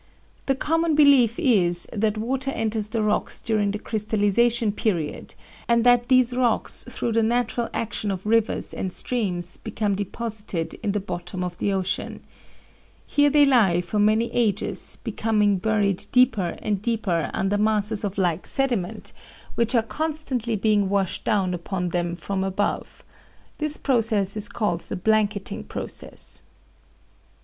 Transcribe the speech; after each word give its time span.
The 0.47 0.55
common 0.55 0.95
belief 0.95 1.37
is 1.37 1.87
that 1.93 2.17
water 2.17 2.49
enters 2.49 2.87
the 2.87 3.03
rocks 3.03 3.39
during 3.39 3.69
the 3.69 3.77
crystalization 3.77 4.71
period, 4.71 5.35
and 5.67 5.83
that 5.83 6.07
these 6.07 6.35
rocks 6.35 6.83
through 6.89 7.11
the 7.11 7.21
natural 7.21 7.69
action 7.71 8.09
of 8.09 8.25
rivers 8.25 8.73
and 8.73 8.91
streams 8.91 9.57
become 9.57 9.93
deposited 9.93 10.73
in 10.81 10.93
the 10.93 10.99
bottom 10.99 11.43
of 11.43 11.59
the 11.59 11.71
ocean. 11.71 12.21
Here 13.05 13.29
they 13.29 13.45
lie 13.45 13.79
for 13.79 13.99
many 13.99 14.31
ages, 14.33 14.97
becoming 15.03 15.57
buried 15.59 16.07
deeper 16.11 16.57
and 16.63 16.81
deeper 16.81 17.29
under 17.31 17.59
masses 17.59 18.03
of 18.03 18.17
like 18.17 18.47
sediment, 18.47 19.13
which 19.53 19.75
are 19.75 19.83
constantly 19.83 20.55
being 20.55 20.89
washed 20.89 21.23
down 21.25 21.53
upon 21.53 21.89
them 21.89 22.15
from 22.15 22.43
above. 22.43 23.03
This 23.59 23.77
process 23.77 24.35
is 24.35 24.49
called 24.49 24.81
the 24.81 24.95
blanketing 24.95 25.63
process. 25.63 26.41